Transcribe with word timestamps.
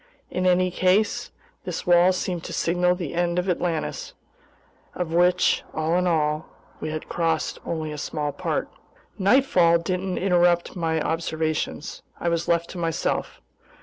In 0.31 0.47
any 0.47 0.71
case 0.71 1.29
this 1.63 1.85
wall 1.85 2.11
seemed 2.11 2.43
to 2.45 2.53
signal 2.53 2.95
the 2.95 3.13
end 3.13 3.37
of 3.37 3.47
Atlantis, 3.47 4.15
of 4.95 5.13
which, 5.13 5.61
all 5.75 5.95
in 5.95 6.07
all, 6.07 6.47
we 6.79 6.89
had 6.89 7.07
crossed 7.07 7.59
only 7.67 7.91
a 7.91 7.99
small 7.99 8.31
part. 8.31 8.67
Nightfall 9.19 9.77
didn't 9.77 10.17
interrupt 10.17 10.75
my 10.75 10.99
observations. 10.99 12.01
I 12.19 12.29
was 12.29 12.47
left 12.47 12.71
to 12.71 12.79
myself. 12.79 13.39